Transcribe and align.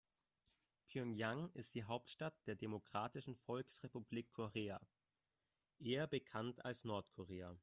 Pjöngjang 0.87 1.51
ist 1.53 1.75
die 1.75 1.83
Hauptstadt 1.83 2.33
der 2.47 2.55
Demokratischen 2.55 3.35
Volksrepublik 3.35 4.31
Korea, 4.33 4.81
eher 5.77 6.07
bekannt 6.07 6.65
als 6.65 6.85
Nordkorea. 6.85 7.55